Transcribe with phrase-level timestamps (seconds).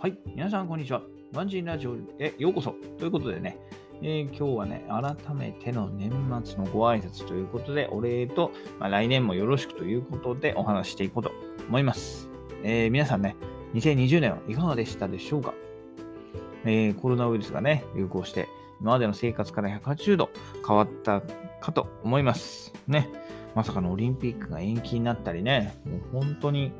[0.00, 1.02] はい、皆さん、こんにちは。
[1.34, 2.74] ワンジンラジオへようこそ。
[2.98, 3.58] ということでね、
[4.00, 6.10] えー今日はね、改めての年
[6.42, 11.30] 末のご挨拶ということで、お礼と、まあ、来年もよろしくということでお話ししていこうと
[11.68, 12.30] 思います。
[12.62, 13.36] えー皆さんね、
[13.74, 15.52] 2020年はいかがでしたでしょうか、
[16.64, 18.48] えーコロナウイルスがね、流行して、
[18.80, 20.30] 今までの生活から180度
[20.66, 21.20] 変わった
[21.60, 22.72] かと思います。
[22.88, 23.06] ね。
[23.54, 26.72] まさかのオリンピックが延期になったりね、もう本当に、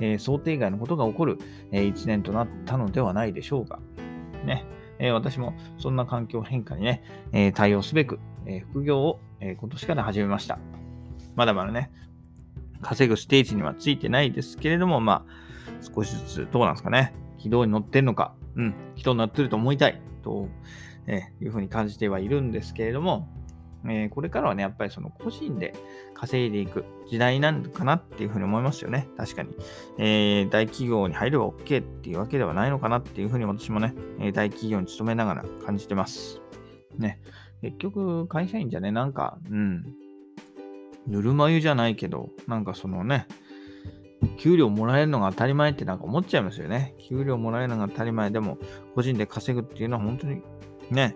[0.00, 1.38] え想定外のことが起こる、
[1.72, 3.80] え1年となったのではないでしょうか。
[4.44, 4.64] ね。
[4.98, 10.58] え私もそんな環境変化にね、え対応すべく、え副業を、え今年から始めました。
[11.34, 11.90] まだまだね、
[12.80, 15.46] 稼ぐステージにはついてないですけれども、まあ、
[15.94, 17.14] 少しずつどうなんですかね。
[17.38, 20.48] 軌道に乗ってるのか、うん、人になってると思いたいと、
[21.06, 23.28] えいうふうに感じてはいるんですけれども、
[23.88, 25.74] えーこれからはね、やっぱりその個人で
[26.14, 29.08] 稼いでいく時代なのかなっていうふうに思いますよね。
[29.16, 29.50] 確かに。
[29.98, 36.40] えー大企業に入れば OK っていうわけではないのかなっていうふうに私もね、え大企業に勤めながら感じてます。
[36.98, 37.20] ね。
[37.62, 39.84] 結局、会社員じゃね、なんか、うん、
[41.06, 43.26] ぬるま湯じゃないけど、なんかそのね、
[44.38, 46.94] 給料もらえるのが当たり前ってなんか思っちゃいますよね。
[47.08, 48.58] 給料もらえるのが当たり前でも、
[48.94, 50.42] 個人で稼ぐっていうのは本当に
[50.90, 51.14] ね、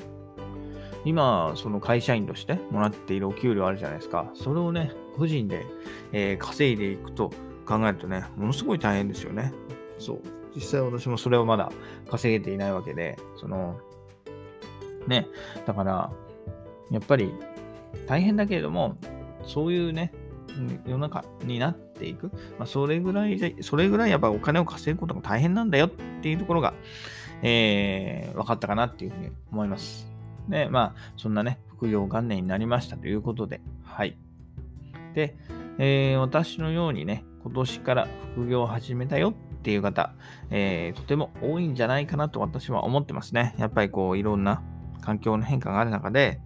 [1.04, 4.30] 今、その会社員としてもらっているお給料あるじゃないですか。
[4.34, 5.64] それをね、個人で、
[6.12, 7.30] えー稼いでいくと
[7.66, 9.52] 考えるとね、ものすごい大変ですよね。
[9.98, 10.20] そう。
[10.54, 11.70] 実際私もそれをまだ
[12.10, 13.78] 稼げていないわけで、その、
[15.06, 15.28] ね、
[15.66, 16.12] だから、
[16.90, 17.32] やっぱり
[18.06, 18.96] 大変だけれども、
[19.44, 20.12] そういうね、
[20.84, 25.90] 世の中になっていく、まあ、それぐらいで、それぐらいやっぱお金を稼ぐことが大変なんだよっ
[26.20, 26.74] ていうところが、
[27.42, 30.10] えー分かったかなっていうふうに思います。
[30.48, 34.16] で、まあ、そんなね、副業元年になりましたということで、はい。
[35.14, 35.36] で、
[35.78, 40.14] えー私のようにね、今年から副業を始めたよっていう方、
[40.50, 43.54] えーとても多いんじゃないかなと私は思ってますね。
[43.58, 44.62] やっぱりこう、いろんな
[45.00, 46.40] 環境の変化がある中で、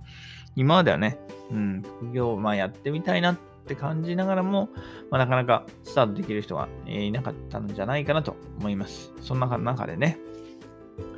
[0.56, 1.18] 今まではね、
[1.50, 4.68] うん、副業をまあやってみたいなって感じながらも、
[5.10, 9.12] まあ、なかなかスタートできる人が、えいなかったんじゃないかなと思います。
[9.20, 10.18] そんな中でね、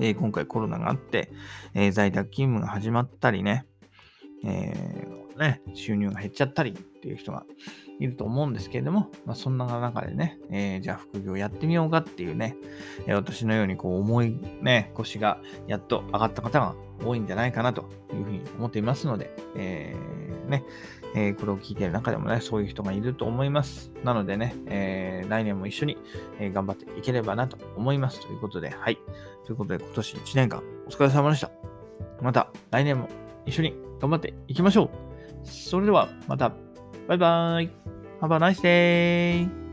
[0.00, 1.30] えー今回コロナがあって、
[1.74, 3.66] えー在宅勤務が始まったりね、
[4.44, 7.44] えーね、収入が減っちゃったりっていう人が
[7.98, 12.56] いると思うんですけれども、まあ、そんな中でね、えーじゃあ副業やってみようかっていうね、
[13.06, 20.64] えー私のようにこう重いね、腰がやっと上がった方が多いんじゃないかなというふうに思っていますので、えーね、
[21.14, 23.90] えーこれを聞いている中でもね、そういう人がいると思います。
[24.04, 25.98] なのでね、えー来年も一緒に、
[26.38, 28.20] え頑張っていければなと思います。
[28.20, 28.98] ということで、はい。
[29.44, 31.50] ということで、今年1年間お疲れ様でした。
[32.20, 33.08] また来年も
[33.44, 34.90] 一緒に頑張っていきましょう。
[35.44, 36.52] それではまた、
[37.08, 37.70] バイバーイ。
[38.20, 39.65] Have a nice day!